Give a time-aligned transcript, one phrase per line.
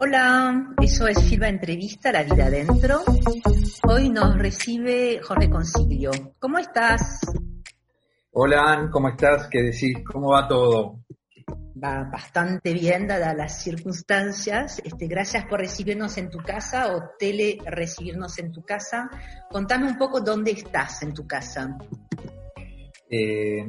[0.00, 3.00] Hola, eso es Filma Entrevista, La Vida Adentro.
[3.88, 6.10] Hoy nos recibe Jorge Concilio.
[6.38, 7.20] ¿Cómo estás?
[8.32, 9.48] Hola, Ann, ¿cómo estás?
[9.48, 9.98] ¿Qué decís?
[10.04, 11.00] ¿Cómo va todo?
[11.82, 14.80] Va bastante bien, dadas las circunstancias.
[14.84, 19.10] Este, gracias por recibirnos en tu casa o tele recibirnos en tu casa.
[19.50, 21.76] Contame un poco dónde estás en tu casa.
[23.10, 23.68] Eh,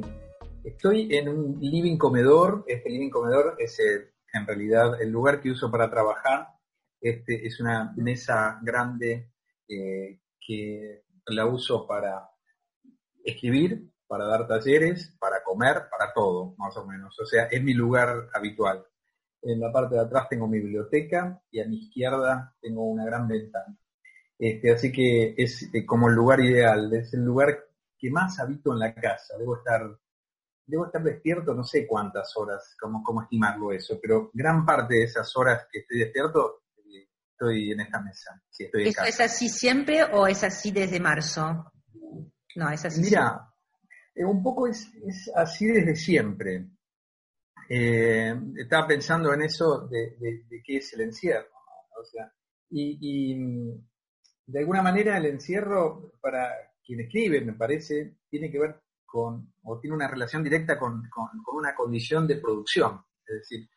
[0.62, 2.64] estoy en un living comedor.
[2.68, 6.48] Este living comedor es el- en realidad el lugar que uso para trabajar.
[7.00, 9.32] Este es una mesa grande
[9.68, 12.28] eh, que la uso para
[13.24, 17.18] escribir, para dar talleres, para comer, para todo, más o menos.
[17.20, 18.84] O sea, es mi lugar habitual.
[19.42, 23.26] En la parte de atrás tengo mi biblioteca y a mi izquierda tengo una gran
[23.26, 23.76] ventana.
[24.38, 27.66] Este, así que es eh, como el lugar ideal, es el lugar
[27.98, 29.36] que más habito en la casa.
[29.38, 29.82] Debo estar,
[30.70, 35.04] debo estar despierto no sé cuántas horas, cómo, cómo estimarlo eso, pero gran parte de
[35.04, 38.40] esas horas que estoy despierto eh, estoy en esta mesa.
[38.48, 41.72] Si estoy ¿Eso es así siempre o es así desde marzo?
[42.56, 43.00] No, es así.
[43.00, 43.48] Mira,
[44.14, 46.66] eh, un poco es, es así desde siempre.
[47.68, 51.48] Eh, estaba pensando en eso de, de- de qué es el encierro.
[51.94, 52.00] ¿no?
[52.00, 52.32] O sea,
[52.70, 53.86] y, y, mm,
[54.46, 56.50] de alguna manera el encierro, para
[56.84, 58.80] quien escribe, me parece, tiene que ver
[59.12, 63.02] o tiene una relación directa con, con- una condición de producción.
[63.26, 63.68] Es decir,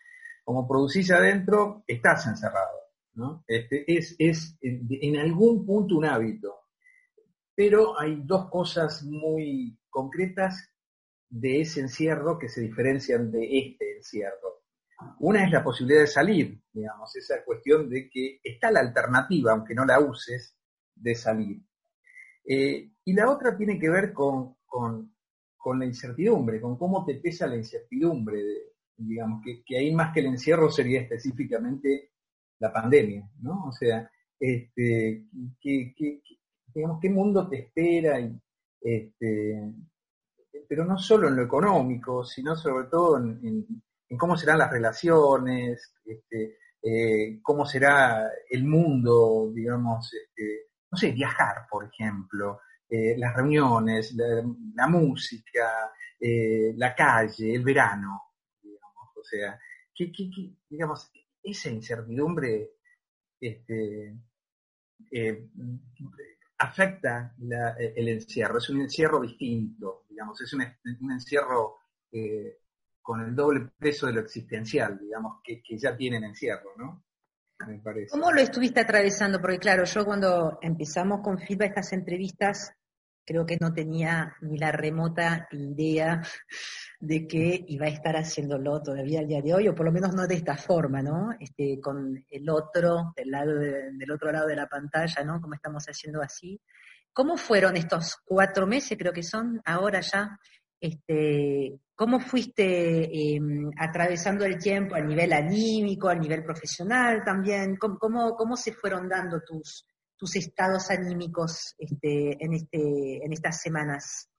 [0.43, 2.77] como producís adentro, estás encerrado.
[3.15, 3.43] ¿no?
[3.47, 6.59] Este, es es en, algún punto un hábito
[7.55, 10.71] pero hay dos cosas muy concretas
[11.29, 14.63] de ese encierro que se diferencian de este encierro.
[15.19, 19.75] Una es la posibilidad de salir, digamos, esa cuestión de que está la alternativa, aunque
[19.75, 20.57] no la uses,
[20.95, 21.61] de salir.
[22.43, 25.12] Eh, y la otra tiene que ver con-
[25.63, 28.43] con la incertidumbre, con cómo te pesa la incertidumbre,
[28.97, 32.11] digamos, que, que ahí más que el encierro sería específicamente
[32.59, 33.67] la pandemia, ¿no?
[33.67, 35.25] O sea, este,
[36.73, 38.19] digamos, qué mundo te espera,
[38.81, 39.73] este,
[40.67, 46.57] pero no solo en lo económico, sino sobre todo en cómo serán las relaciones, este,
[46.81, 52.59] eh, cómo será el mundo, digamos, este, no sé, viajar, por ejemplo,
[52.95, 59.59] eh, las reuniones, la, música, eh, la calle, el verano, digamos, o sea,
[59.95, 60.29] que, que-
[60.69, 61.11] digamos,
[61.41, 62.73] esa incertidumbre
[63.41, 64.15] este,
[65.11, 65.49] eh,
[66.59, 70.61] afecta el encierro, es un encierro distinto, digamos, es un,
[71.11, 71.77] encierro
[73.01, 77.03] con el doble peso de lo existencial, digamos, que, que ya tienen encierro, ¿no?
[77.65, 77.81] Me.
[78.11, 79.39] ¿Cómo lo estuviste atravesando?
[79.41, 82.71] Porque claro, yo cuando empezamos con Filma estas entrevistas,
[83.25, 86.21] creo que no tenía ni la remota idea
[86.99, 90.13] de que iba a estar haciéndolo todavía al día de hoy, o por lo menos
[90.13, 91.29] no de esta forma, ¿no?
[91.39, 95.41] Este, con el otro, del, lado de- del otro lado de la pantalla, ¿no?
[95.41, 96.59] Como estamos haciendo así.
[97.11, 100.39] ¿Cómo fueron estos cuatro meses, creo que son, ahora ya?
[100.79, 103.03] Este, ¿Cómo fuiste
[103.35, 103.39] eh,
[103.77, 107.77] atravesando el tiempo a nivel anímico, a nivel profesional también?
[107.77, 109.85] ¿Cómo, cómo, cómo se fueron dando tus,
[110.17, 114.29] tus estados anímicos este, en, este, en estas semanas?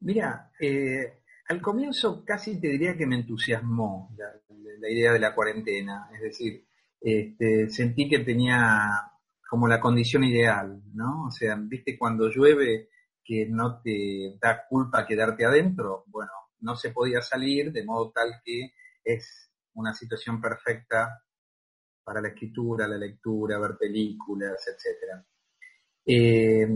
[0.00, 6.08] Mira, eh, al comienzo casi te diría que me entusiasmó la, idea de la cuarentena,
[6.14, 6.64] es decir,
[7.00, 9.10] este, sentí que tenía
[9.48, 11.26] como la condición ideal, ¿no?
[11.26, 12.88] O sea, viste cuando llueve
[13.22, 18.40] que no te da culpa quedarte adentro, bueno, no se podía salir de modo tal
[18.44, 18.72] que
[19.04, 21.22] es una situación perfecta
[22.10, 25.24] para la escritura, la lectura, ver películas, etcétera.
[26.04, 26.66] Eh,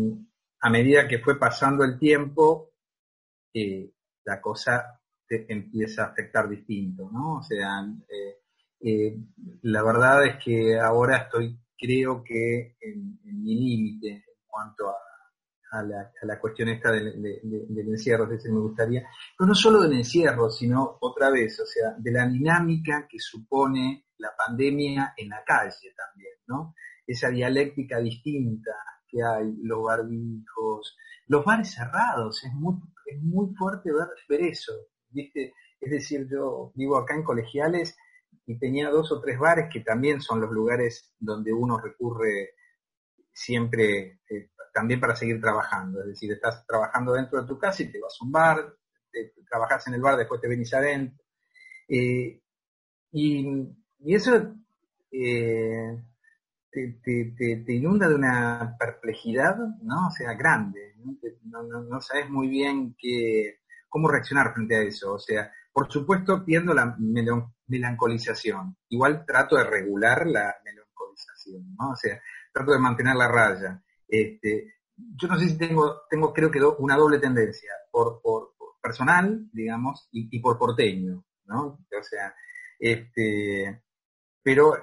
[0.60, 2.70] a medida que fue pasando el tiempo,
[3.52, 3.90] eh,
[4.26, 4.96] la cosa
[5.26, 7.38] te empieza a afectar distinto, ¿no?
[7.38, 8.42] O sea, eh,
[8.80, 9.16] eh,
[9.62, 16.38] la verdad es que ahora estoy, creo que en, mi límite en cuanto a, la,
[16.38, 19.04] cuestión esta del, de- de- del encierro, que me gustaría,
[19.36, 24.03] pero no solo del encierro, sino otra vez, o sea, de la dinámica que supone
[24.24, 26.74] la pandemia en la calle también, ¿no?
[27.06, 28.72] Esa dialéctica distinta
[29.06, 32.76] que hay, los barbijos, los bares cerrados, es muy,
[33.06, 34.72] es muy fuerte ver, eso,
[35.10, 35.52] ¿viste?
[35.80, 37.96] Es decir, yo vivo acá en Colegiales
[38.46, 42.54] y tenía dos o tres bares que también son los lugares donde uno recurre
[43.32, 46.00] siempre eh, también para seguir trabajando.
[46.00, 48.74] Es decir, estás trabajando dentro de tu casa y te vas a un bar,
[49.48, 51.24] trabajas en el bar, después te venís adentro.
[51.88, 52.40] Eh,
[53.12, 53.46] y,
[54.12, 54.54] eso
[55.10, 56.02] eh,
[56.70, 60.08] te, inunda de una perplejidad, ¿no?
[60.08, 60.94] O sea, grande.
[61.44, 65.14] No, sabes muy bien qué, cómo reaccionar frente a eso.
[65.14, 66.96] O sea, por supuesto, pierdo la
[67.66, 68.76] melancolización.
[68.88, 71.90] Igual trato de regular la melancolización, ¿no?
[71.90, 72.20] O sea,
[72.52, 73.82] trato de mantener la raya.
[74.08, 79.48] Este, yo no sé si tengo, tengo creo que una doble tendencia, por, por, personal,
[79.52, 81.66] digamos, y, por porteño, ¿no?
[81.66, 82.34] O sea,
[82.78, 83.82] este,
[84.44, 84.76] pero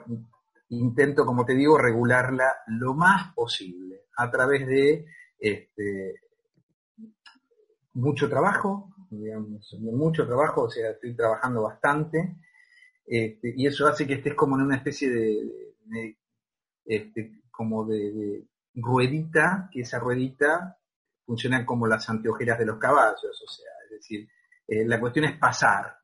[0.69, 5.05] intento, como te digo, regularla lo más posible a través de
[5.39, 6.15] este,
[7.93, 12.37] mucho trabajo, digamos, mucho trabajo, o sea, estoy trabajando bastante,
[13.05, 16.17] este, y eso hace que estés como en una especie de,
[16.85, 20.77] este, como de, ruedita, que esa ruedita
[21.25, 24.27] funciona como las anteojeras de los caballos, o sea, es decir,
[24.67, 25.97] eh, la cuestión es pasar,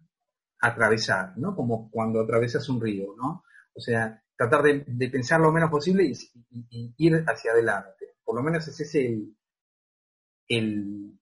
[0.60, 1.56] atravesar, ¿no?
[1.56, 3.44] Como cuando atravesas un río, ¿no?
[3.74, 8.16] O sea, tratar de, pensar lo menos posible y, ir hacia adelante.
[8.24, 9.36] Por lo menos ese es el,
[10.48, 11.20] el,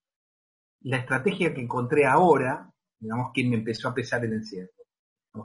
[0.82, 4.72] la estrategia que encontré ahora, digamos, que me empezó a pesar el encierro.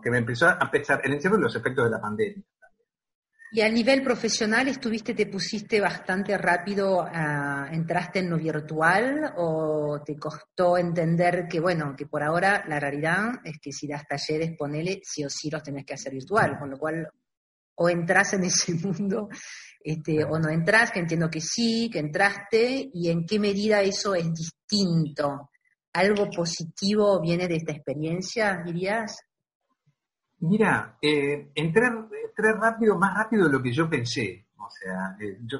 [0.03, 2.45] que me empezó a pesar el encierro y los efectos de la pandemia.
[3.53, 10.01] Y a nivel profesional estuviste, te pusiste bastante rápido, ah, entraste en lo virtual o
[10.05, 14.57] te costó entender que, bueno, que por ahora la realidad es que si das talleres,
[14.57, 17.09] ponele, sí o sí los tenés que hacer virtual, con lo cual
[17.75, 19.29] o entras en ese mundo
[19.83, 24.15] este, o no entras, que entiendo que sí, que entraste, y en qué medida eso
[24.15, 25.51] es distinto.
[25.95, 29.17] ¿Algo positivo viene de esta experiencia, dirías?
[30.41, 31.91] Mira, eh, entré,
[32.37, 34.47] rápido, más rápido de lo que yo pensé.
[34.57, 35.59] O sea, eh, yo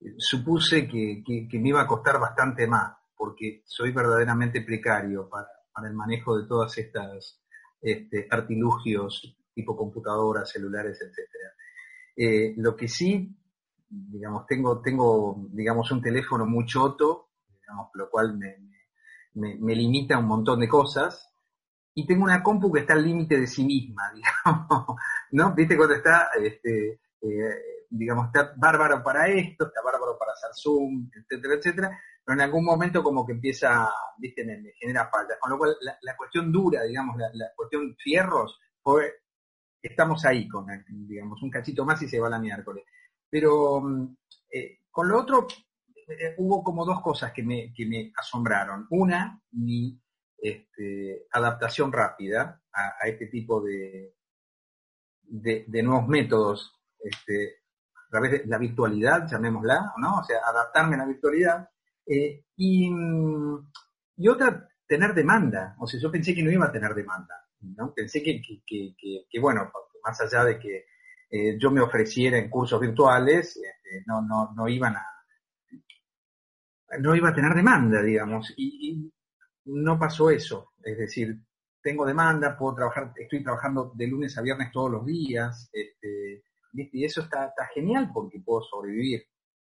[0.00, 1.22] eh, supuse que,
[1.52, 5.46] me iba a costar bastante más, porque soy verdaderamente precario para,
[5.88, 7.40] el manejo de todas estas
[7.80, 11.54] este, artilugios tipo computadoras, celulares, etcétera.
[12.14, 13.34] Eh, lo que sí,
[13.88, 17.30] digamos, tengo, tengo, digamos, un teléfono muy choto,
[17.94, 18.56] lo cual me,
[19.34, 21.29] me limita un montón de cosas,
[22.00, 24.96] y tengo una compu que está al límite de sí misma, digamos,
[25.32, 25.54] ¿no?
[25.54, 31.10] ¿Viste cuando está, este, eh, digamos, está bárbaro para esto, está bárbaro para hacer Zoom,
[31.14, 33.86] etcétera, etcétera, pero en algún momento como que empieza,
[34.16, 35.38] viste, me, genera falta.
[35.38, 38.58] Con lo cual, la, cuestión dura, digamos, la, cuestión fierros,
[39.82, 42.84] estamos ahí con, digamos, un cachito más y se va la miércoles.
[43.28, 44.16] Pero mm,
[44.52, 45.46] eh, con lo otro,
[46.08, 48.86] eh, hubo como dos cosas que me, que me asombraron.
[48.88, 50.00] Una, mi
[50.40, 54.14] este, adaptación rápida a, este tipo de,
[55.22, 57.62] de, nuevos métodos, este,
[57.94, 60.18] a través de la virtualidad, llamémosla, ¿no?
[60.18, 61.68] O sea, adaptarme a la virtualidad.
[62.06, 62.90] Eh, y,
[64.16, 65.76] y, otra, tener demanda.
[65.78, 67.92] O sea, yo pensé que no iba a tener demanda, ¿no?
[67.94, 69.70] Pensé que, que, bueno,
[70.04, 70.86] más allá de que
[71.30, 75.06] eh, yo me ofreciera en cursos virtuales, este, no, no, no iban a
[76.98, 78.52] no iba a tener demanda, digamos.
[79.64, 80.72] No pasó eso.
[80.82, 81.38] Es decir,
[81.82, 87.04] tengo demanda, puedo trabajar, estoy trabajando de lunes a viernes todos los días, este, y
[87.04, 89.24] eso está, genial porque puedo sobrevivir.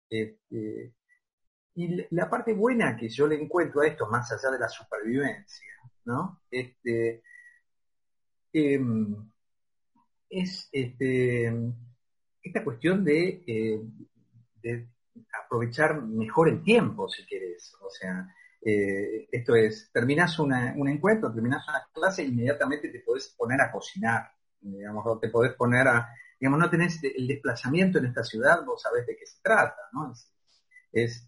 [0.10, 0.94] Este,
[1.76, 5.74] y la parte buena que yo le encuentro a esto, más allá de la supervivencia,
[6.06, 6.42] ¿no?
[6.50, 7.24] Este,
[8.54, 9.32] em,
[10.30, 11.52] es este,
[12.42, 13.82] esta cuestión de, eh,
[14.62, 14.88] de
[15.46, 17.74] aprovechar mejor el tiempo, si querés.
[17.82, 18.28] O sea,
[18.66, 24.32] eh, esto es, terminas un encuentro, terminas una clase, inmediatamente te podés poner a cocinar,
[24.62, 28.82] digamos, o te podés poner a, digamos, no tenés el desplazamiento en esta ciudad, vos
[28.82, 30.14] sabés de qué se trata, ¿no?
[30.92, 31.28] Es,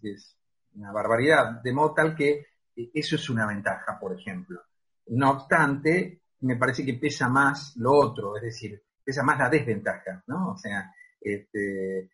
[0.74, 4.62] una barbaridad, de modo tal que eh, eso es una ventaja, por ejemplo.
[5.08, 10.22] No obstante, me parece que pesa más lo otro, es decir, pesa más la desventaja,
[10.26, 10.52] ¿no?
[10.52, 10.90] O sea,
[11.20, 12.10] este,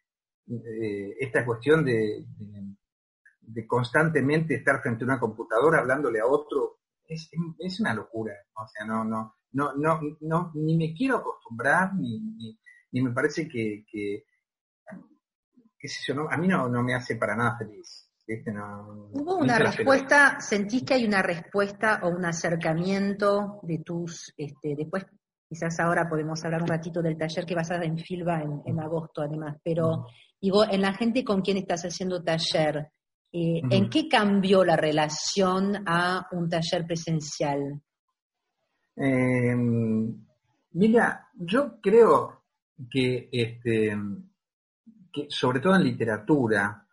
[0.49, 2.25] eh, esta cuestión de
[3.67, 8.35] constantemente estar frente a una computadora hablándole a otro, es, es una locura.
[8.55, 12.21] O sea, no, no, no, no, no, ni me quiero acostumbrar, ni,
[12.91, 14.25] ni, me parece que, que
[15.79, 18.09] qué sé yo, no, a mí no, no me hace para nada feliz.
[19.13, 25.05] ¿Hubo una respuesta, sentís que hay una respuesta o un acercamiento de tus, este, después
[25.47, 28.63] quizás ahora podemos hablar un ratito del taller que vas a dar en Filba en,
[28.65, 30.07] en agosto además, pero
[30.41, 32.91] digo, en la gente con quien estás haciendo taller,
[33.33, 37.81] eh, ¿En qué cambió la relación a un taller presencial?
[38.97, 40.15] Em,
[40.73, 42.43] mira, yo creo
[42.91, 43.97] que este,
[45.13, 46.87] que sobre todo en literatura,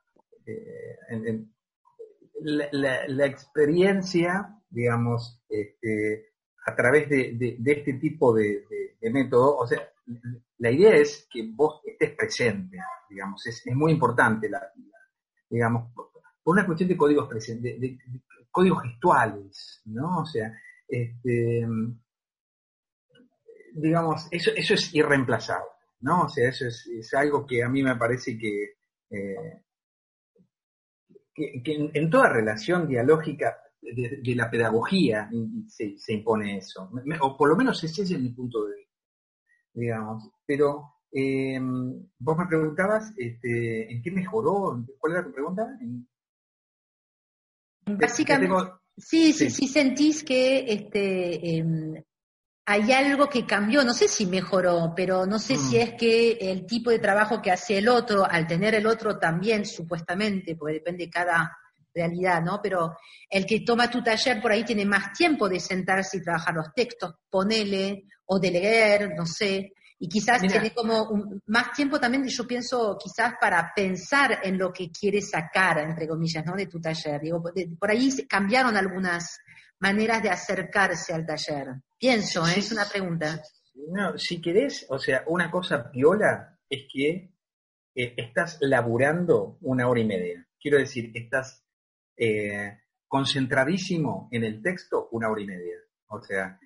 [0.46, 1.54] eh, en- en-
[2.42, 6.28] la, la- la experiencia, digamos, este,
[6.66, 8.64] a través de, de- de este tipo de,
[9.12, 9.82] método, o sea,
[10.60, 12.78] la idea es que vos estés presente,
[13.10, 15.00] digamos, es, es muy importante, la, la-
[15.50, 15.92] digamos,
[16.44, 17.98] por una cuestión de códigos de,
[18.52, 20.22] códigos gestuales, ¿no?
[20.22, 20.52] O sea,
[20.88, 21.68] este,
[23.74, 25.70] digamos, eso, eso es irreemplazable,
[26.02, 26.24] ¿no?
[26.24, 28.78] O sea, eso es, algo que a mí me parece que,
[29.12, 29.64] eh,
[31.34, 35.30] que, en, toda relación dialógica de, la pedagogía
[35.68, 36.92] se, se impone eso,
[37.22, 38.96] o por lo menos ese es mi punto de vista,
[39.74, 40.30] digamos.
[40.46, 41.60] Pero eh,
[42.20, 45.78] vos me preguntabas este, en qué mejoró, ¿cuál era tu pregunta?
[47.98, 49.52] Básicamente, tengo- sí, sí, sí.
[49.52, 51.96] sí sentís que este, em,
[52.66, 55.82] hay algo que cambió, no sé si mejoró, pero no sé si Mm.
[55.82, 59.66] es que el tipo de trabajo que hace el otro, al tener el otro también,
[59.66, 61.58] supuestamente, porque depende de cada
[61.94, 62.60] realidad, ¿no?
[62.62, 62.96] Pero
[63.30, 66.72] el que toma tu taller por ahí tiene más tiempo de sentarse y trabajar los
[66.76, 70.54] textos, ponele, o de leer, no sé, y quizás Mira.
[70.54, 75.22] tiene como un- más tiempo también, yo pienso, quizás para pensar en lo que quiere
[75.22, 76.56] sacar, entre comillas, ¿no?
[76.56, 77.20] De tu taller.
[77.22, 79.40] Digo, de- por ahí cambiaron algunas
[79.80, 81.68] maneras de acercarse al taller.
[81.98, 82.52] Pienso, ¿eh?
[82.54, 83.42] Sí, es una pregunta.
[83.92, 87.34] No, si querés, o sea, una cosa piola es que
[87.96, 90.46] eh, estás laburando una hora y media.
[90.62, 91.64] Quiero decir, estás
[92.18, 92.78] eh,
[93.08, 95.76] concentradísimo en el texto una hora y media.
[96.08, 96.60] O sea,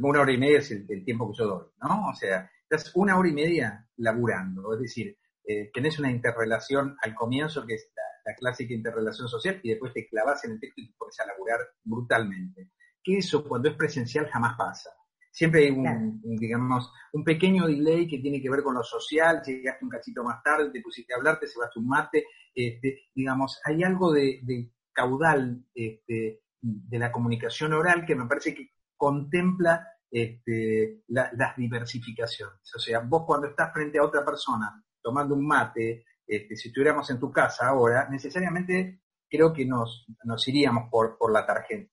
[0.00, 2.08] una hora y media es el, el tiempo que yo doy, ¿no?
[2.10, 4.72] O sea, estás una hora y media laburando.
[4.74, 9.60] Es decir, eh, tenés una interrelación al comienzo, que es la, la clásica interrelación social,
[9.62, 12.70] y después te clavas en el texto y te pones a laburar brutalmente.
[13.02, 14.90] Que eso cuando es presencial jamás pasa.
[15.30, 16.00] Siempre hay un, Claro.
[16.00, 20.22] un, digamos, un pequeño delay que tiene que ver con lo social, llegaste un cachito
[20.22, 24.40] más tarde, te pusiste a hablar, te llevaste un mate, este, digamos, hay algo de,
[24.42, 31.56] de caudal este, de la comunicación oral que me parece que contempla este, la- las
[31.56, 32.60] diversificaciones.
[32.76, 37.08] O sea, vos cuando estás frente a otra persona tomando un mate, este, si estuviéramos
[37.10, 41.46] en tu casa ahora, necesariamente creo que nos, nos iríamos por, por, la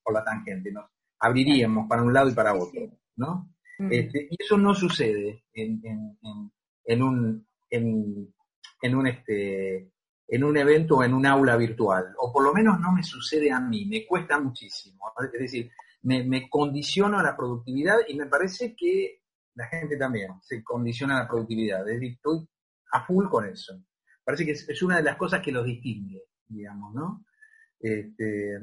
[0.03, 0.85] por la tangente, nos
[1.19, 2.81] abriríamos para un lado y para otro.
[3.15, 3.53] ¿no?
[3.91, 6.51] Este, y eso no sucede en, en- en-
[6.85, 8.33] en un, en,
[8.81, 9.91] en un, este,
[10.27, 13.51] en un evento o en un aula virtual, o por lo menos no me sucede
[13.51, 15.05] a mí, me cuesta muchísimo.
[15.33, 15.71] Es decir,
[16.03, 19.21] me, condiciono a la productividad y me parece que
[19.55, 21.87] la gente también se condiciona a la productividad.
[21.89, 22.47] Estoy
[22.91, 23.81] a full con eso.
[24.23, 27.25] Parece que es, una de las cosas que los distingue, digamos, ¿no?
[27.79, 28.59] Este,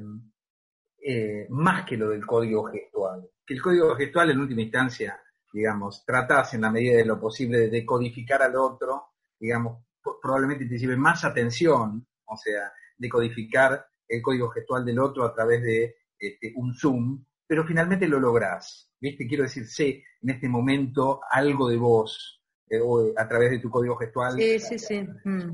[0.99, 3.29] eh, más que lo del código gestual.
[3.45, 7.59] Que el código gestual en última instancia, digamos, tratas en la medida de lo posible
[7.59, 9.83] de decodificar al otro, digamos,
[10.21, 15.95] probablemente te más atención, o sea, decodificar el código gestual del otro a través de
[16.19, 18.91] este, un Zoom, pero finalmente lo lográs.
[18.99, 19.27] ¿Viste?
[19.27, 23.69] Quiero decir, sé en este momento algo de vos eh, o a través de tu
[23.69, 25.07] código gestual Sí, sí, sí.
[25.23, 25.53] Mm.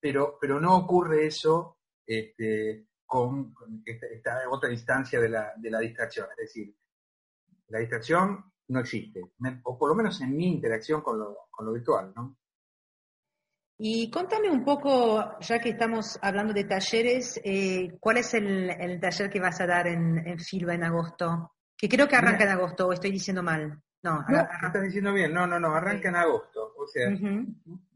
[0.00, 5.70] pero, pero no ocurre eso este, con, con esta, esta otra instancia de la, de
[5.70, 6.26] la distracción.
[6.32, 6.74] Es decir,
[7.68, 9.22] la distracción no existe,
[9.62, 12.36] o por lo menos en mi interacción con lo, con lo virtual, ¿no?
[13.78, 18.98] Y contame un poco, ya que estamos hablando de talleres, eh, ¿cuál es el, el
[19.00, 21.52] taller que vas a dar en, en Filba en agosto?
[21.76, 23.82] Que creo que arranca en agosto, o estoy diciendo mal.
[24.02, 26.72] No, No, arra- ¿qué estás diciendo bien, no, no, no, arranca en agosto.
[26.78, 27.10] O sea,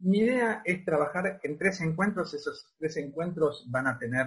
[0.00, 4.26] mi idea es trabajar en tres encuentros, esos tres encuentros van a tener,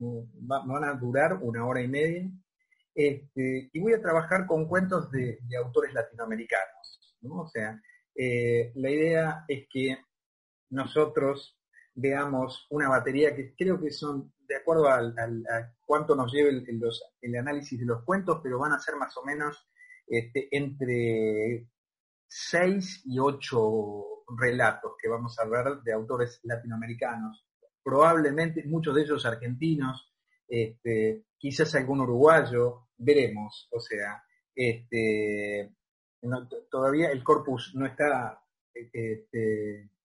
[0.00, 2.30] va- van a durar una hora y media,
[2.94, 7.42] este, y voy a trabajar con cuentos de, de autores latinoamericanos, ¿no?
[7.42, 7.78] O sea,
[8.14, 9.98] eh, la idea es que
[10.70, 11.58] nosotros
[11.94, 15.12] veamos una batería que creo que son, de acuerdo a
[15.84, 19.68] cuánto nos lleve el, análisis de los cuentos, pero van a ser más o menos
[20.06, 21.66] este, entre
[22.26, 27.46] seis y ocho relatos que vamos a ver de autores latinoamericanos,
[27.82, 30.14] probablemente muchos de ellos argentinos,
[30.46, 34.22] este, quizás algún uruguayo, veremos, o sea,
[34.54, 35.74] este,
[36.70, 38.40] todavía el corpus no está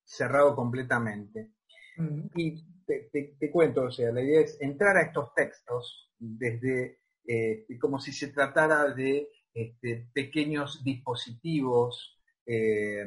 [0.04, 1.54] cerrado completamente.
[1.98, 2.28] Mm.
[2.36, 7.00] Y te, te- te cuento, o sea, la idea es entrar a estos textos desde
[7.26, 13.06] eh, como si se tratara de este, pequeños dispositivos eh,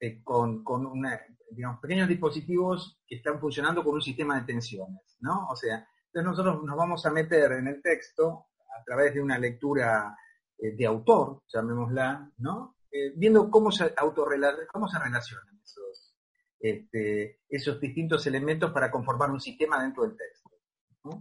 [0.00, 1.20] eh, con, con una,
[1.50, 5.48] digamos, pequeños dispositivos que están funcionando con un sistema de tensiones, ¿no?
[5.48, 8.46] O sea, entonces nosotros nos vamos a meter en el texto
[8.78, 10.16] a través de una lectura
[10.58, 12.76] de autor, llamémosla, ¿no?
[13.16, 15.84] Viendo cómo se autorrela- cómo se relacionan esos,
[16.58, 20.50] este, esos distintos elementos para conformar un sistema dentro del texto.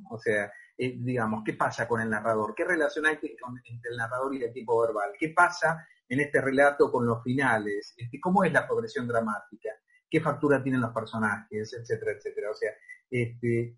[0.10, 2.56] O sea, eh, digamos, ¿qué pasa con el narrador?
[2.56, 5.12] ¿Qué relación hay entre el narrador y el tipo verbal?
[5.18, 7.94] ¿Qué pasa en este relato con los finales?
[7.98, 9.70] Este, ¿Cómo es la progresión dramática?
[10.10, 11.74] ¿Qué factura tienen los personajes?
[11.74, 12.52] Etcétera, etcétera.
[12.52, 12.72] O sea,
[13.10, 13.78] este,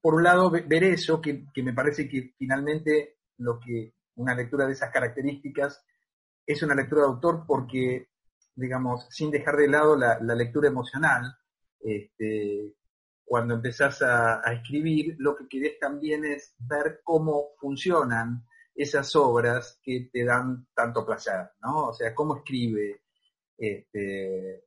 [0.00, 4.66] por un lado, ver eso, que, que me parece que finalmente lo que una lectura
[4.66, 5.84] de esas características
[6.44, 8.08] es una lectura de autor porque,
[8.58, 11.36] digamos, sin dejar de lado la, lectura emocional,
[11.80, 12.74] este,
[13.24, 20.08] cuando empezás a, escribir, lo que querés también es ver cómo funcionan esas obras que
[20.12, 21.88] te dan tanto placer, ¿no?
[21.88, 23.02] O sea, cómo escribe
[23.56, 24.64] este,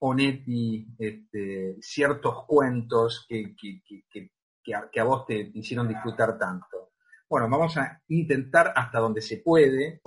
[0.00, 4.30] Onetti este, ciertos cuentos que, que, que,
[4.92, 6.92] que a vos te hicieron disfrutar tanto.
[7.28, 10.00] Bueno, vamos a intentar hasta donde se puede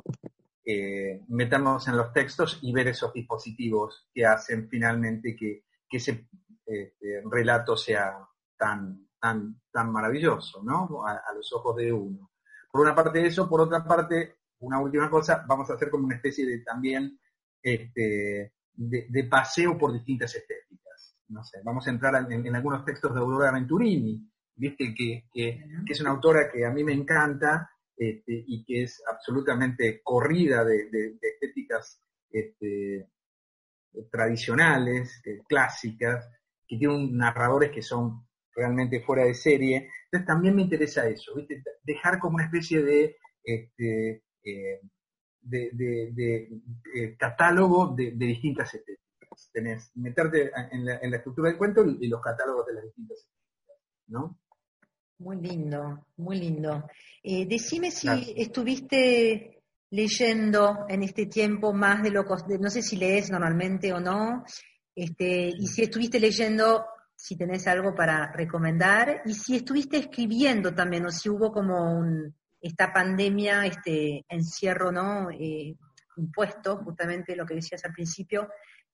[0.70, 6.28] eh, meternos en los textos y ver esos dispositivos que hacen finalmente que, ese
[6.66, 8.18] este, relato sea
[8.58, 11.08] tan, tan, tan maravilloso, ¿no?
[11.08, 12.32] A, los ojos de uno.
[12.70, 16.18] Por una parte eso, por otra parte, una última cosa, vamos a hacer como una
[16.18, 17.18] especie de también
[17.64, 21.16] este, de, paseo por distintas estéticas.
[21.64, 24.22] Vamos a entrar en, algunos textos de Aurora Venturini,
[24.54, 30.02] viste que, es una autora que a mí me encanta este, y que es absolutamente
[30.04, 32.00] corrida de, estéticas
[32.30, 33.10] este,
[34.12, 36.30] tradicionales, eh, clásicas,
[36.68, 39.90] que tienen narradores que son realmente fuera de serie.
[40.06, 41.34] Entonces también me interesa eso,
[41.84, 44.82] dejar como una especie de, este, eh,
[45.42, 49.50] de, catálogo de, distintas estéticas.
[49.52, 54.38] Tenés, meterte en la, estructura del cuento y, los catálogos de las distintas estéticas.
[55.20, 56.88] Muy lindo, muy lindo.
[57.24, 58.08] Eh, decime si
[58.38, 64.00] estuviste leyendo en este tiempo más de lo que, no sé si lees normalmente o
[64.00, 64.44] no,
[64.94, 71.06] este, y si estuviste leyendo, si tenés algo para recomendar, y si estuviste escribiendo también,
[71.08, 75.32] o si hubo como un, esta pandemia, este encierro, ¿no?
[75.32, 75.76] Eh,
[76.18, 78.50] impuesto, justamente lo que decías al principio,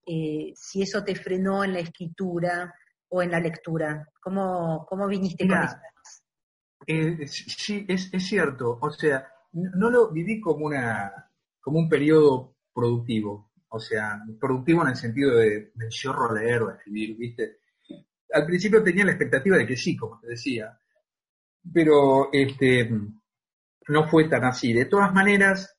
[0.06, 2.74] eh, si eso te frenó en la escritura
[3.14, 4.10] o en la lectura.
[4.20, 5.78] ¿Cómo, cómo viniste con eso?
[6.88, 8.80] Eh, sí, es, es, cierto.
[8.82, 11.30] O sea, no lo viví como, una,
[11.62, 13.52] como un periodo productivo.
[13.70, 17.58] O sea, productivo en el sentido de me chorro leer o escribir, ¿viste?
[18.34, 20.76] Al principio tenía la expectativa de que sí, como te decía.
[21.72, 22.90] Pero este,
[23.90, 24.74] no fue tan así.
[24.74, 25.78] De todas maneras,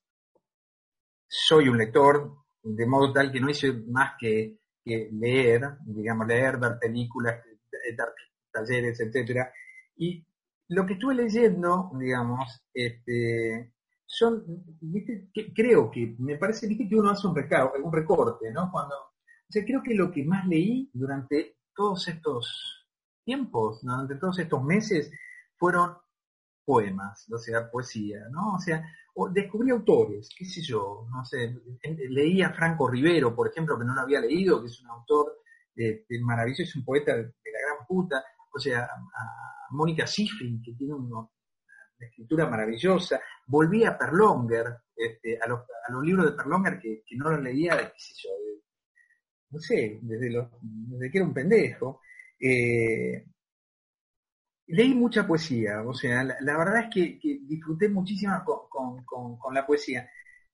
[1.27, 6.59] soy un lector, de modo tal que no hice más que, que leer, digamos, leer,
[6.59, 7.43] ver películas,
[7.97, 8.09] dar
[8.53, 9.53] talleres, etcétera.
[9.97, 10.25] Y
[10.69, 13.73] lo que estuve leyendo, digamos, este,
[14.07, 14.45] son,
[15.55, 18.71] creo que, me parece, viste que uno hace un, recao, un recorte, ¿no?
[18.71, 22.87] Cuando, o sea, creo que lo que más leí durante todos estos
[23.25, 25.11] tiempos, durante todos estos meses,
[25.57, 25.97] fueron
[26.65, 28.55] poemas, o sea, poesía, ¿no?
[28.55, 31.55] O sea, o descubrí autores, qué sé yo, no sé,
[32.11, 35.39] leí a Franco Rivero, por ejemplo, que no lo había leído, que es un autor
[35.77, 40.73] eh, maravilloso, es un poeta de, la gran puta, o sea, a Mónica Sifrin, que
[40.75, 41.29] tiene un, una
[42.09, 43.21] escritura maravillosa.
[43.47, 47.41] Volví a Perlonger, este, a, los, a, los, libros de Perlonger que, que no los
[47.41, 48.31] leía, qué sé yo,
[49.51, 52.01] no sé, desde, que era un pendejo.
[52.39, 53.25] Eh,
[54.67, 60.09] leí mucha poesía, o sea, la, verdad es que, disfruté muchísimo con, la poesía.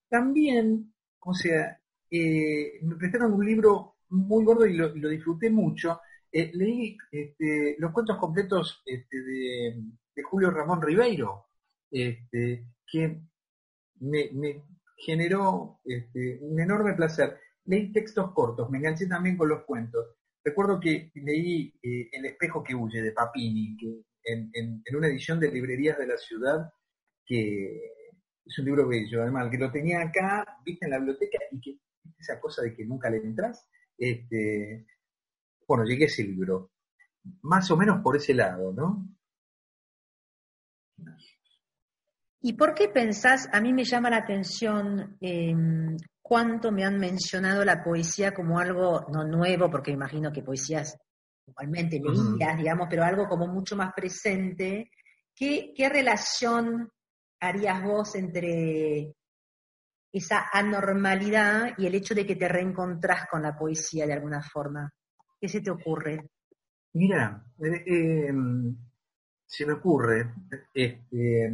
[0.08, 6.00] También, o sea, eh, me prestaron un libro muy gordo y lo, disfruté mucho,
[6.32, 9.82] eh, leí este, los cuentos completos este, de,
[10.22, 11.46] Julio Ramón Ribeiro,
[11.90, 13.22] este, que
[14.00, 14.62] me,
[14.98, 17.38] generó un enorme placer.
[17.64, 20.06] Leí textos cortos, me enganché también con los cuentos.
[20.42, 25.50] Recuerdo que leí eh, El espejo que huye de Papini, que en, una edición de
[25.50, 26.72] Librerías de la Ciudad,
[27.26, 27.80] que
[28.44, 31.78] es un libro bello, además, que lo tenía acá, viste, en la biblioteca, y que
[32.18, 34.86] esa cosa de que nunca le entras, este,
[35.66, 36.72] bueno, llegué a ese libro.
[37.42, 39.06] Más o menos por ese lado, ¿no?
[42.42, 45.54] ¿Y por qué pensás, a mí me llama la atención eh,
[46.30, 50.96] cuánto me han mencionado la poesía como algo, no nuevo, porque imagino que poesías
[51.44, 54.92] igualmente leídas, digamos, pero algo como mucho más presente.
[55.34, 56.88] ¿Qué, ¿Qué relación
[57.40, 59.12] harías vos entre
[60.12, 64.88] esa anormalidad y el hecho de que te reencontrás con la poesía de alguna forma?
[65.40, 66.30] ¿Qué se te ocurre?
[66.92, 68.32] Mira, eh, eh,
[69.46, 70.32] se me ocurre
[70.72, 71.52] este,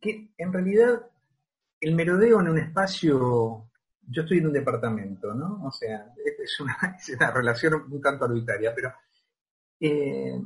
[0.00, 1.10] que en realidad
[1.80, 3.70] el merodeo en un espacio
[4.10, 5.64] yo estoy en un departamento, ¿no?
[5.64, 6.60] O sea, es
[7.18, 8.92] una, relación un tanto arbitraria, pero
[9.78, 10.40] eh,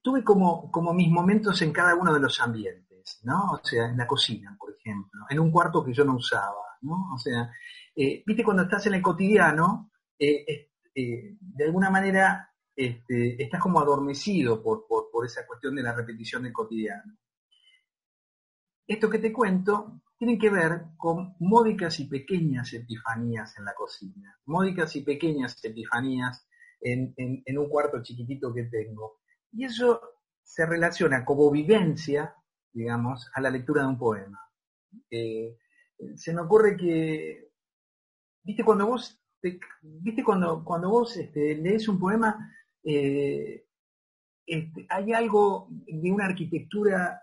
[0.00, 3.52] tuve como, mis momentos en cada uno de los ambientes, ¿no?
[3.52, 7.12] O sea, en la cocina, por ejemplo, en un cuarto que yo no usaba, ¿no?
[7.12, 7.50] O sea,
[7.94, 14.62] eh, viste cuando estás en el cotidiano, eh, de alguna manera este, estás como adormecido
[14.62, 17.18] por esa cuestión de la repetición del cotidiano.
[18.86, 24.38] Esto que te cuento tiene que ver con módicas y pequeñas epifanías en la cocina,
[24.46, 26.46] módicas y pequeñas epifanías
[26.80, 29.20] en, en- un cuarto chiquitito que tengo.
[29.52, 30.00] Y eso
[30.42, 32.34] se relaciona como vivencia,
[32.72, 34.40] digamos, a la lectura de un poema.
[35.10, 35.56] Eh,
[36.14, 37.50] se me ocurre que,
[38.44, 42.50] viste, cuando vos, te- viste, cuando, cuando vos este, lees un poema,
[42.84, 43.66] eh,
[44.46, 47.20] este, hay algo de una arquitectura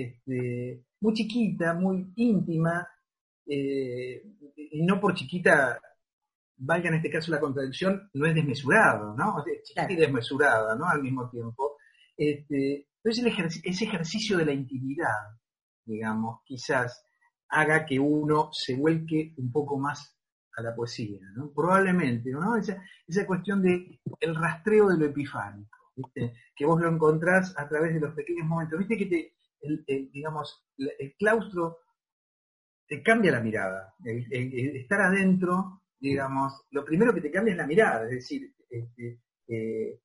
[0.00, 2.86] este, muy chiquita, muy íntima,
[3.46, 4.22] eh,
[4.56, 5.80] y no por chiquita,
[6.58, 9.36] valga en este caso la contradicción, no es desmesurado, ¿no?
[9.36, 10.86] O sea, es chiquita y desmesurada, ¿no?
[10.86, 11.76] Al mismo tiempo.
[12.16, 15.38] Este, pero es el ese ejercicio de la intimidad,
[15.84, 17.04] digamos, quizás
[17.48, 20.16] haga que uno se vuelque un poco más
[20.56, 21.52] a la poesía, ¿no?
[21.52, 22.56] Probablemente, ¿no?
[22.56, 26.34] Esa, esa cuestión de el rastreo de lo epifánico, ¿viste?
[26.54, 28.78] Que vos lo encontrás a través de los pequeños momentos.
[28.78, 29.35] ¿Viste que te,
[29.86, 31.78] el, digamos, el claustro
[32.88, 33.94] te cambia la mirada.
[34.04, 39.20] El, estar adentro, digamos, lo primero que te cambia es la mirada, es decir, este,
[39.48, 40.00] eh,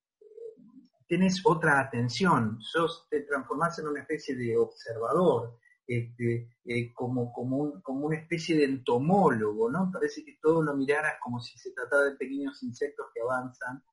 [1.07, 7.57] tenés otra atención, sos, te transformás en una especie de observador, este, eh, como, como,
[7.57, 9.89] un- como una especie de entomólogo, ¿no?
[9.91, 13.83] Parece que todo lo miraras como si se tratara de pequeños insectos que avanzan.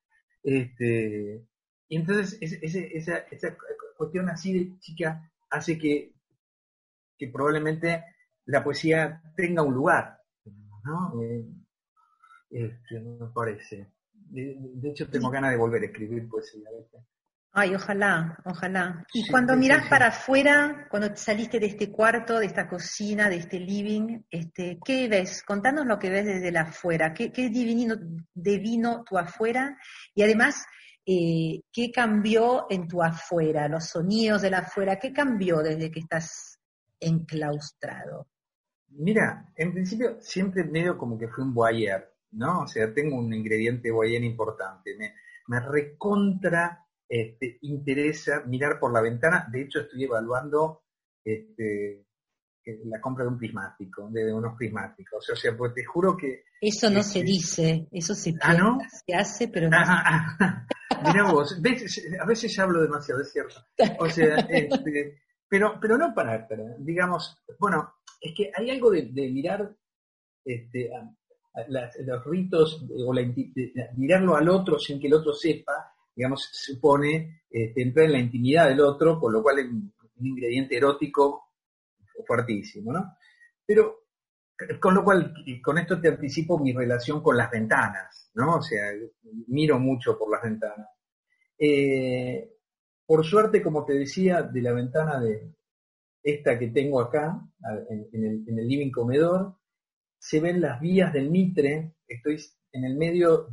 [0.44, 1.44] Este,
[1.88, 3.56] y entonces esa, esa
[3.96, 6.12] cuestión así de chica hace que,
[7.18, 8.04] que probablemente
[8.46, 10.20] la poesía tenga un lugar,
[10.84, 11.22] ¿no?
[11.22, 11.44] Eh,
[12.50, 13.92] este, me parece.
[14.12, 16.68] De, de hecho, tengo ganas de volver a escribir poesía.
[17.52, 19.04] Ay, ojalá, ojalá.
[19.12, 19.88] Y Sí, cuando sí.
[19.88, 25.08] para afuera, cuando saliste de este cuarto, de esta cocina, de este living, este, ¿qué
[25.08, 25.42] ves?
[25.42, 27.12] Contanos lo que ves desde la afuera.
[27.14, 27.96] ¿Qué, qué divino,
[28.34, 29.78] divino tu afuera?
[30.14, 30.64] Y además,
[31.10, 33.66] eh, ¿qué cambió en tu afuera?
[33.66, 36.58] Los sonidos de la afuera, ¿qué cambió desde que estás
[37.00, 38.28] enclaustrado?
[38.88, 42.60] Mira, en principio siempre medio como que fui un voyeur, ¿no?
[42.64, 44.94] O sea, tengo un ingrediente voyeur importante.
[44.98, 45.14] Me,
[45.46, 49.48] me recontra este, interesa mirar por la ventana.
[49.50, 50.82] De hecho, estoy evaluando
[51.24, 52.04] este,
[52.84, 55.28] la compra de un prismático, de unos prismáticos.
[55.30, 58.78] O sea, pues te juro que Eso no se dice, eso se Ah, piensa, ¿no?
[59.06, 60.66] se hace, pero no Ah, ah, ah.
[61.12, 62.02] Mirá vos, ¿ves?
[62.20, 63.54] a veces ya hablo demasiado, es cierto.
[64.00, 69.02] O sea, este, pero, pero no para, para, digamos, bueno, es que hay algo de,
[69.12, 69.74] de mirar
[70.44, 71.08] este, a-
[71.60, 75.92] a las- los ritos o la, de mirarlo al otro sin que el otro sepa,
[76.14, 80.26] digamos, supone este, entrar en la intimidad del otro, con lo cual es un, un
[80.26, 81.47] ingrediente erótico
[82.26, 83.16] fuertísimo, ¿no?
[83.64, 84.08] Pero
[84.80, 88.56] con lo cual, con esto te anticipo mi relación con las ventanas, ¿no?
[88.56, 88.92] O sea,
[89.46, 90.88] miro mucho por las ventanas.
[91.58, 92.56] Eh,
[93.06, 95.54] por suerte, como te decía, de la ventana de
[96.22, 97.40] esta que tengo acá,
[97.88, 99.56] en, el, living comedor,
[100.18, 103.48] se ven las vías del Mitre, estoy en el medio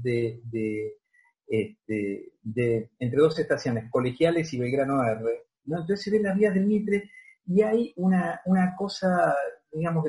[1.48, 5.82] este, de- entre dos estaciones, Colegiales y Belgrano R, ¿no?
[5.82, 7.12] Entonces se ven las vías del Mitre
[7.48, 9.36] y hay una, una cosa,
[9.72, 10.06] digamos,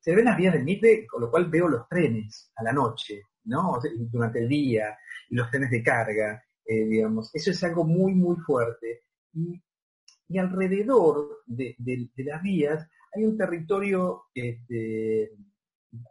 [0.00, 3.22] se ven las vías del Mitre, con lo cual veo los trenes a la noche,
[3.44, 3.78] ¿no?
[4.10, 4.96] Durante el día,
[5.28, 7.30] y los trenes de carga, eh, digamos.
[7.34, 9.04] Eso es algo muy, muy fuerte.
[9.34, 15.32] Y, alrededor de, de- de las vías hay un territorio este,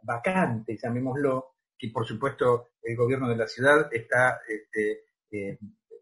[0.02, 5.58] vacante, llamémoslo, que por supuesto el gobierno de la ciudad está, este, eh,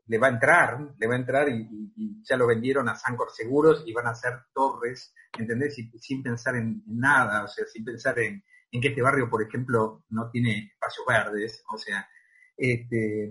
[0.09, 2.97] le va a entrar, le va a entrar y, y- y ya lo vendieron a
[2.97, 5.79] Sancor Seguros y van a hacer torres, ¿entendés?
[5.79, 8.42] Y, sin pensar en, nada, o sea, sin pensar en,
[8.73, 12.09] en que este barrio, por ejemplo, no tiene espacios verdes, o sea,
[12.57, 13.31] este,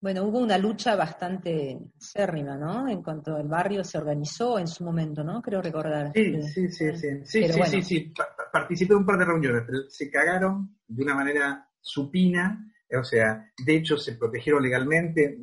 [0.00, 2.88] Bueno, hubo una lucha bastante acérrima, ¿no?
[2.88, 5.40] En cuanto el barrio se organizó en su momento, ¿no?
[5.40, 6.10] Creo recordar.
[6.12, 7.64] Sí, sí, sí, sí, sí, sí, bueno.
[7.66, 8.00] sí, sí.
[8.16, 12.70] Pa- pa- Participé en un par de reuniones, pero se cagaron de una manera supina,
[12.96, 15.38] o sea, de hecho se protegieron legalmente,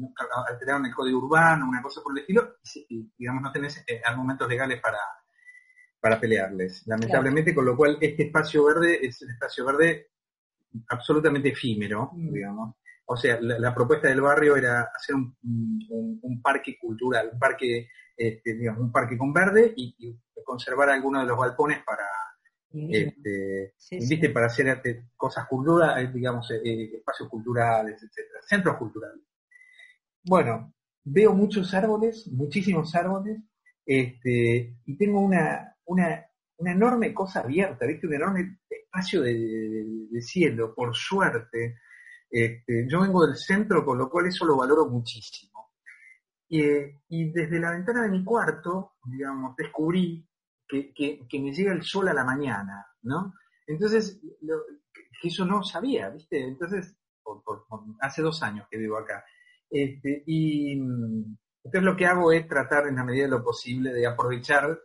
[0.48, 2.58] alteraron el código urbano, una cosa por el estilo,
[2.90, 4.98] y, digamos, no tenés eh, argumentos legales para,
[6.00, 10.12] para pelearles, lamentablemente, con lo cual este espacio verde es un espacio verde
[10.90, 12.34] absolutamente efímero, Mm.
[12.34, 12.76] digamos.
[13.12, 17.40] O sea, la, la propuesta del barrio era hacer un, un- un parque cultural, un
[17.40, 22.06] parque, este, digamos, un parque con verde y, y conservar algunos de los balcones para.
[22.72, 24.08] Este, Sí, sí.
[24.10, 24.82] viste, para hacer
[25.16, 29.22] cosas culturales, digamos, eh, eh, espacios culturales, etcétera, centros culturales.
[30.24, 33.40] Bueno, veo muchos árboles, muchísimos árboles,
[33.86, 36.26] este, y tengo una, una,
[36.58, 41.78] una enorme cosa abierta, viste, un enorme espacio de, de- de cielo, por suerte.
[42.30, 45.72] Este, yo vengo del centro, con lo cual eso lo valoro muchísimo.
[46.50, 50.28] Y, eh, y desde la ventana de mi cuarto, digamos, descubrí
[50.70, 53.34] que, me llega el sol a la mañana, ¿no?
[53.68, 54.64] Entonces, lo-
[55.22, 56.40] que eso no sabía, ¿viste?
[56.42, 56.96] Entonces,
[58.02, 59.24] hace dos años que vivo acá.
[59.70, 64.08] Este, y entonces lo que hago es tratar en la medida de lo posible de
[64.08, 64.80] aprovechar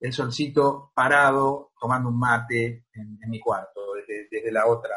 [0.00, 4.94] el solcito parado, tomando un mate en, en mi cuarto, desde, desde la otra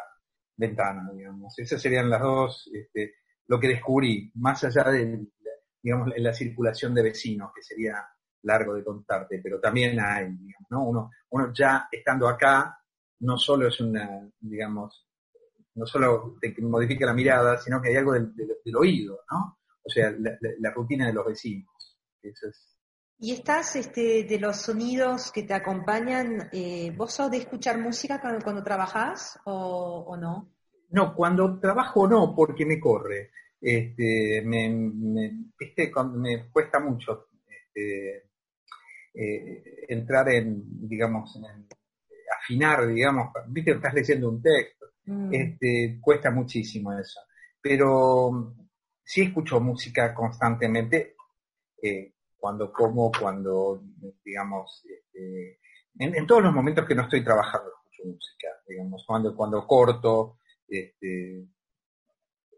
[0.56, 1.58] ventana, digamos.
[1.60, 3.16] Esas serían las dos, este,
[3.48, 5.28] lo que descubrí, más allá de,
[5.82, 8.06] digamos, la circulación de vecinos, que sería
[8.44, 10.84] largo de contarte, pero también hay, digamos, ¿no?
[10.86, 12.80] Uno, uno ya estando acá,
[13.20, 15.08] no solo es una, digamos,
[15.76, 19.60] no solo te modifica la mirada, sino que hay algo del, del- del oído, ¿no?
[19.84, 21.98] O sea, la, la- la rutina de los vecinos.
[22.22, 22.74] Eso es.
[23.20, 28.22] Y estás este, de los sonidos que te acompañan, eh, ¿vos sos de escuchar música
[28.22, 30.52] cuando, cuando trabajás o, o no?
[30.90, 33.32] No, cuando trabajo no, porque me corre.
[33.60, 38.27] Este, me, me, este, me cuesta mucho este,
[39.18, 41.68] eh, entrar en, digamos, en
[42.42, 44.78] afinar, digamos, viste, estás leyendo un texto,
[45.08, 45.34] Mm.
[45.34, 47.22] este, cuesta muchísimo eso.
[47.62, 48.70] Pero mm,
[49.04, 51.16] sí escucho música constantemente,
[51.82, 53.82] eh, cuando como, cuando,
[54.24, 55.60] digamos, este,
[56.00, 60.40] en, en todos los momentos que no estoy trabajando escucho música, digamos, cuando, cuando corto,
[60.68, 61.48] este,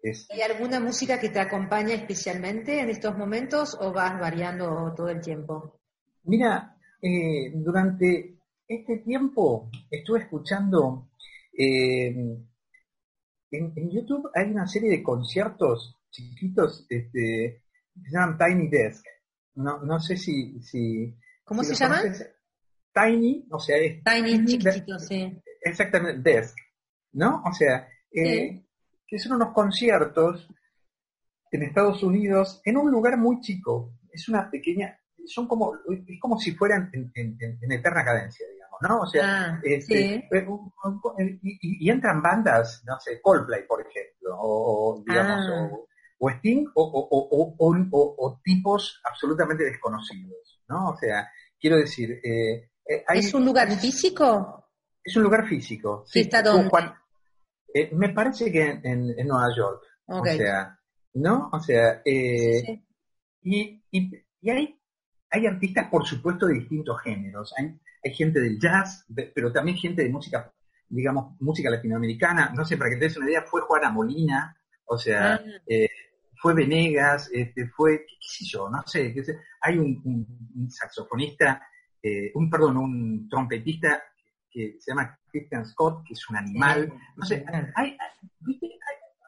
[0.01, 5.09] es, ¿Hay alguna música que te acompaña especialmente en estos momentos o vas variando todo
[5.09, 5.78] el tiempo?
[6.23, 11.09] Mira, eh, durante este tiempo estuve escuchando
[11.57, 12.07] eh,
[13.51, 19.05] en, en YouTube hay una serie de conciertos chiquitos este, que se llaman Tiny Desk.
[19.55, 22.01] No, no sé si, si ¿Cómo si se llaman?
[22.03, 22.35] conoces.
[22.93, 25.31] Tiny, o sea, es Tiny, chiquitito, sí.
[25.61, 26.55] exactamente desk,
[27.13, 27.43] ¿no?
[27.45, 28.63] O sea, eh,
[29.07, 30.47] que son unos conciertos
[31.51, 33.93] en Estados Unidos en un lugar muy chico.
[34.11, 38.45] Es una pequeña, son como, es como si fueran en, en- en- en eterna cadencia,
[38.51, 39.01] digamos, ¿no?
[39.01, 40.23] O sea, Ah, este, sí.
[40.31, 45.69] eh, y, y- entran bandas, no sé, Coldplay, por ejemplo, o, digamos, Ah.
[45.71, 45.87] o,
[46.19, 47.87] o Sting, o,
[48.17, 50.89] o- tipos absolutamente desconocidos, ¿no?
[50.89, 54.65] O sea, quiero decir, eh, eh, hay- ¿Es un lugar físico?
[55.03, 56.05] es un lugar físico.
[56.13, 56.69] ¿Y está dónde?
[56.69, 56.93] Juan,
[57.73, 59.81] eh, me parece que en, en- en Nueva York.
[60.07, 60.77] O sea,
[61.13, 61.49] ¿no?
[61.53, 62.85] O sea, eh, Sí.
[63.43, 64.11] y, y-
[64.41, 64.78] y hay,
[65.31, 67.53] hay artistas, por supuesto, de distintos géneros.
[67.57, 70.51] Hay, hay gente del jazz, de- pero también gente de música,
[70.87, 72.51] digamos, música latinoamericana.
[72.55, 75.41] No sé, para que te des una idea, fue Juana Molina, o sea, Ah.
[75.67, 75.89] eh,
[76.41, 79.39] fue Venegas, este, fue, qué, sé yo, no sé, qué sé.
[79.61, 81.61] hay un, un- un saxofonista,
[82.01, 84.01] eh, un, perdón, un trompetista
[84.49, 87.97] que se llama Christian Scott, que es un animal, no sé, hay, hay-.
[87.97, 87.97] Hay-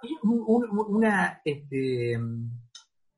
[0.03, 2.17] hay un- un- una, este,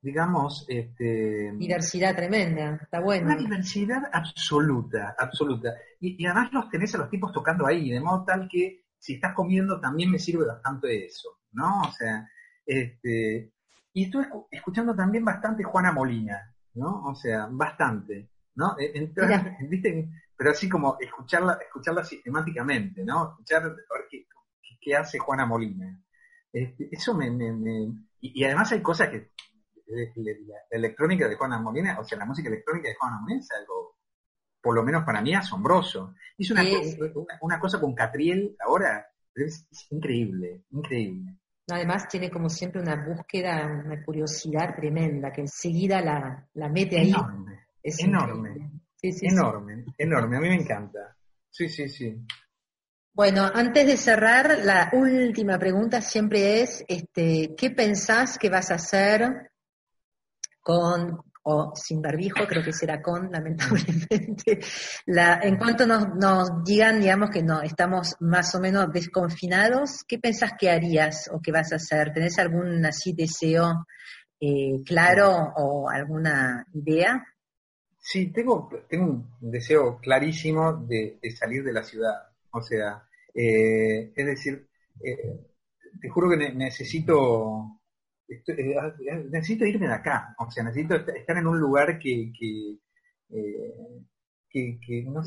[0.03, 3.35] digamos, este, Diversidad tremenda, está una bueno.
[3.37, 5.73] diversidad absoluta, absoluta.
[5.99, 9.15] Y, y además los tenés a los tipos tocando ahí, de modo tal que si
[9.15, 11.81] estás comiendo también me sirve bastante eso, ¿no?
[11.83, 12.29] O sea,
[12.65, 13.51] este,
[13.93, 17.05] y estuve escu- escuchando también bastante Juana Molina, ¿no?
[17.05, 18.75] O sea, bastante, ¿no?
[18.79, 19.57] E- Mirá.
[19.69, 20.09] ¿viste?
[20.35, 23.31] Pero así como escucharla, escucharla sistemáticamente, ¿no?
[23.31, 23.73] Escuchar
[24.09, 24.25] qué,
[24.81, 25.97] qué hace Juana Molina.
[26.51, 29.31] Este, eso me, me- me- y, y además hay cosas que
[29.87, 33.97] la, electrónica de Juana Molina, o sea, la música electrónica de Juana Molina es algo,
[34.61, 36.13] por lo menos para mí, asombroso.
[36.37, 36.97] Hizo una, Sí.
[37.15, 41.37] una, una cosa con Catriel ahora, es, es increíble, increíble.
[41.71, 47.09] Además tiene como siempre una búsqueda, una curiosidad tremenda que enseguida la, la mete ahí.
[47.09, 48.71] Enorme, Es enorme.
[48.95, 49.25] Sí, sí.
[49.27, 51.17] enorme, enorme, a mí me encanta.
[51.49, 52.17] Sí, sí, sí.
[53.13, 58.75] Bueno, antes de cerrar, la última pregunta siempre es, este, ¿qué pensás que vas a
[58.75, 59.51] hacer
[60.63, 62.45] con o sin barbijo?
[62.47, 64.59] Creo que será con, lamentablemente.
[65.05, 70.53] La, en cuanto nos, digan, digamos que no estamos más o menos desconfinados, ¿qué pensás
[70.57, 72.13] que harías o que vas a hacer?
[72.13, 73.85] ¿Tenés algún así deseo
[74.39, 77.23] eh, claro o alguna idea?
[77.99, 82.15] Sí, tengo, tengo un deseo clarísimo de, salir de la ciudad.
[82.51, 84.67] O sea, eh, es decir,
[85.01, 85.39] eh,
[86.01, 87.79] te juro que ne- necesito,
[88.47, 90.35] eh, necesito irme de acá.
[90.39, 92.77] O sea, necesito est- estar en un lugar que, que,
[93.29, 93.73] eh,
[94.49, 95.23] que, no,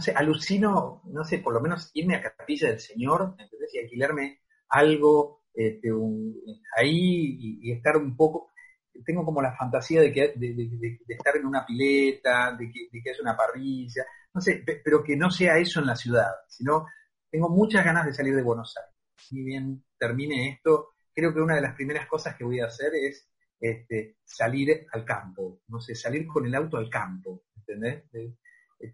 [0.00, 3.74] sé, alucino, no sé, por lo menos irme a Capilla del Señor, ¿entendés?
[3.74, 5.90] Y alquilarme algo este,
[6.76, 8.50] ahí y, estar un poco,
[9.04, 10.34] tengo como la fantasía de, que,
[11.08, 15.58] estar en una pileta, de que, de una parrilla, no sé, pero que no sea
[15.58, 16.86] eso en la ciudad, sino
[17.30, 18.94] tengo muchas ganas de salir de Buenos Aires.
[19.16, 22.92] Si bien termine esto, creo que una de las primeras cosas que voy a hacer
[22.94, 23.28] es
[23.60, 28.04] este, salir al campo, no sé, salir con el auto al campo, ¿entendés?
[28.14, 28.34] Eh,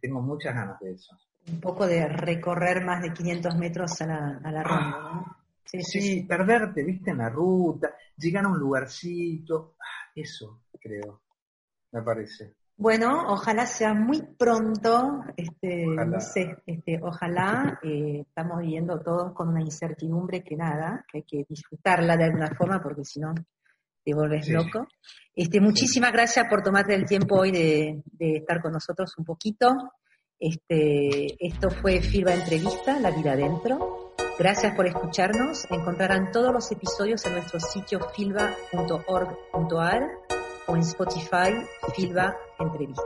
[0.01, 1.17] tengo muchas ganas de eso.
[1.49, 5.37] Un poco de recorrer más de 500 metros a la, a la ronda, ¿no?
[5.65, 11.23] Sí, sí, perderte, viste, en la ruta, llegar a un lugarcito, ah, eso creo,
[11.93, 12.55] me parece.
[12.79, 19.49] Bueno, ojalá sea muy pronto, este, no sé, este, ojalá eh, estamos viviendo todos con
[19.49, 23.33] una incertidumbre que nada, que hay que disfrutarla de alguna forma porque si no
[24.05, 24.87] te vuelves loco.
[25.35, 29.75] Este, muchísimas gracias por tomarte el tiempo hoy de, estar con nosotros un poquito.
[30.39, 34.15] Este, esto fue Filba Entrevista, La Vida Adentro.
[34.39, 35.65] Gracias por escucharnos.
[35.71, 39.07] Encontrarán todos los episodios en nuestro sitio filba.org.ar
[40.67, 43.03] o en Spotify Filba Entrevista.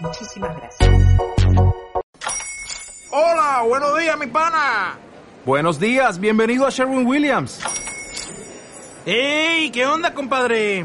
[0.00, 0.90] Muchísimas gracias.
[3.10, 4.98] Hola, buenos días, mi pana.
[5.44, 7.60] Buenos días, bienvenido a Sherwin Williams.
[9.06, 9.70] ¡Ey!
[9.70, 10.84] ¿Qué onda, compadre?